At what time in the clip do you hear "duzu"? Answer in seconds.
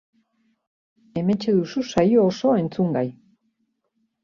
1.59-1.85